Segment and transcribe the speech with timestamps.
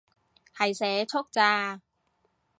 [0.55, 1.79] 係社畜咋